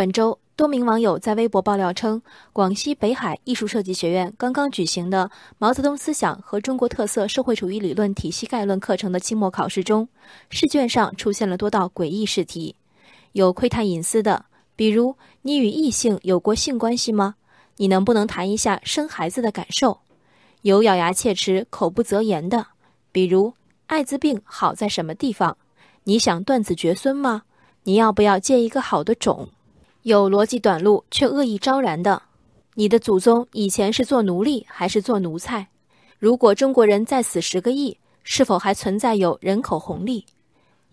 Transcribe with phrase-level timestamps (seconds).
[0.00, 2.22] 本周，多名网友在微博爆料称，
[2.54, 10.08] 广西北海艺术设计学院刚刚举行的《毛泽东思想和中国特色社会主义理论体系概论》课程的期末考试中，
[10.48, 12.74] 试卷上出现了多道诡异试题，
[13.32, 17.34] 有窥探隐私的，比如“你与异性有过性关系吗？
[17.76, 20.00] 你能不能谈一下生孩子的感受？”
[20.62, 22.68] 有咬牙切齿、口不择言的，
[23.12, 23.52] 比如
[23.88, 25.58] “艾滋病好在什么地方？
[26.04, 27.42] 你想断子绝孙吗？
[27.82, 29.50] 你要不要借一个好的种？”
[30.02, 32.22] 有逻辑短路却恶意昭然的，
[32.72, 35.68] 你的祖宗以前是做奴隶还是做奴才？
[36.18, 40.24] 如果中国人再死十个亿，是否还存在有人口红利？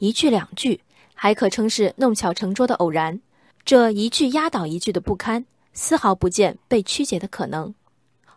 [0.00, 0.80] 一句两句
[1.14, 3.20] 还可称是弄巧成拙的偶然，
[3.64, 7.72] 这一句压倒一句的不堪，丝毫不见被曲解的可能。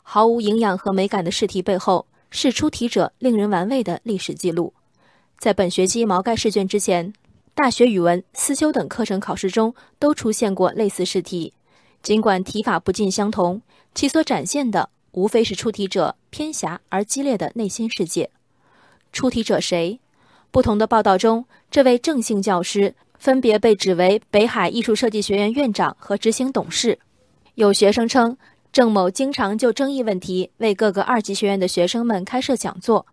[0.04, 4.76] 毫无营养和美感的试题背后，是出题者令人玩味的历史记录。
[5.40, 7.12] 在本学期毛概试卷之前。
[7.62, 11.52] 大学语文、思修等课程考试中都出现过类似试题，
[12.02, 13.62] 尽管题法不尽相同，
[13.94, 18.30] 其所展现的无非是出题者偏狭而激烈的内心世界。
[19.12, 20.00] 出题者谁？
[20.52, 26.98] 不同的报道中，这位郑姓教师分别被指为北海艺术设计学院院长和执行董事。
[27.56, 28.38] 有学生称，
[28.72, 33.06] 郑某经常就争议问题为各个二级学院的学生们开设讲座，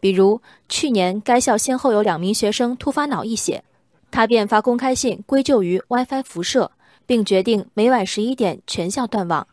[0.00, 3.62] 比如去年该校先后有两名学生突发脑溢血。
[4.10, 6.72] 他便发公开信归咎于 WiFi 辐射，
[7.06, 9.46] 并决定每晚十一点全校断网。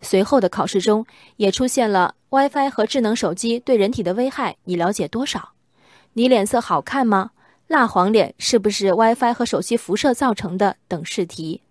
[0.00, 5.52] 随后的考试中也出现了 WiFi 和智能手机对人体的危害，你了解多少？
[6.14, 7.30] 你脸色好看吗？
[7.68, 10.76] 蜡黄脸是不是 WiFi 和手机辐射造成的？
[10.88, 11.62] 等试题，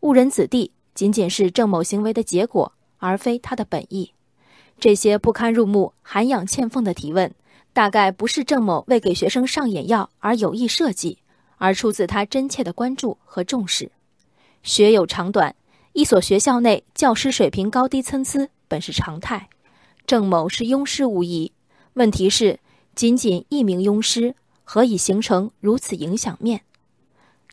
[0.00, 4.12] 误人子弟仅仅是郑某行为的结果，而非他的本意。
[4.78, 7.34] 这些不堪入目、涵养欠奉的提问，
[7.72, 11.18] 大概不是郑某为给学生上眼药而有意设计。
[11.58, 13.92] 而出自他真切的关注和重视。
[14.62, 15.54] 学有长短，
[15.92, 19.48] 一所学校内教师水平高低参差本是常态。
[20.06, 21.52] 郑某是庸师无疑，
[21.92, 22.58] 问题是
[22.94, 24.34] 仅仅一名庸师，
[24.64, 26.62] 何以形成如此影响面？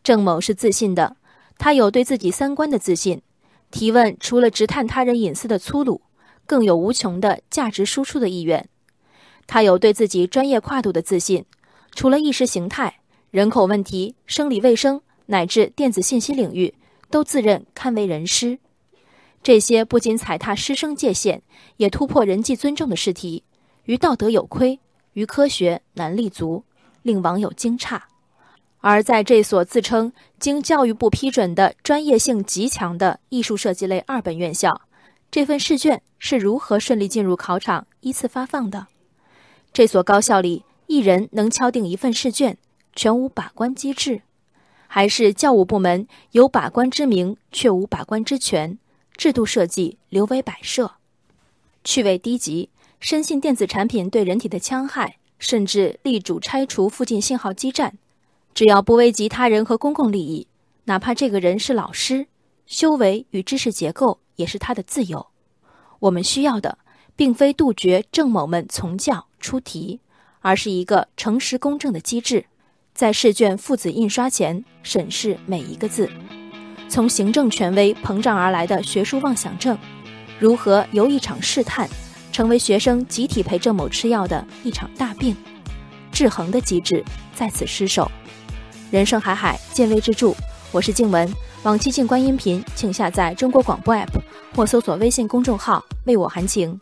[0.04, 1.18] 郑某是自信的，
[1.58, 3.22] 他有对自己三观的自信。
[3.72, 6.02] 提问除了直探他人隐私的粗鲁，
[6.46, 8.70] 更有无穷的价值输出的意愿。
[9.48, 11.46] 他有对自己专业跨度的自信，
[11.92, 13.00] 除了意识形态。
[13.36, 16.74] 人口问题、生理卫生乃至电子信息领域，
[17.10, 18.58] 都自认堪为人师。
[19.44, 21.42] 这些不仅踩踏师生界限，
[21.76, 23.44] 也突破人际尊重的试题，
[23.84, 24.80] 于道德有亏，
[25.12, 26.64] 于科学难立足，
[27.02, 28.00] 令网友惊诧。
[28.80, 34.80] 而在这所自称经教育部批准的专业性极强的艺术设计类二本院校，
[35.30, 38.88] 这份试卷是如何顺利进入考场、依次发放的？
[39.74, 42.58] 这所高校里，一人能敲定一份试卷？
[42.96, 44.22] 全无把关机制，
[44.88, 48.80] 还是教务部门有把关之名却无把关之权，
[49.18, 50.94] 制度设计流为摆设，
[51.84, 52.70] 趣味低级，
[53.00, 57.98] 深信电子产品对人体的戕害，甚至力主拆除附近信号基站，
[58.54, 60.48] 只要不危及他人和公共利益，
[60.86, 62.28] 哪怕这个人是老师，
[62.66, 65.28] 修为与知识结构也是他的自由。
[66.00, 66.78] 我们需要的，
[67.16, 70.00] 并非杜绝郑某们从教出题，
[70.40, 72.46] 而是一个诚实公正的机制。
[72.96, 76.10] 在试卷父子印刷前审视每一个字，
[76.88, 79.78] 从行政权威膨胀而来的学术妄想症，
[80.40, 81.90] 如何由一场试探，
[82.32, 85.36] 成为学生集体陪郑某吃药的一场大病？
[86.10, 88.10] 制衡的机制在此失守。
[88.90, 90.34] 人生海海，见微知著。
[90.72, 91.30] 我是静文，
[91.64, 94.08] 往期静观音频，请下载中国广播 app
[94.56, 96.80] 或搜索微信公众号“为我含情”。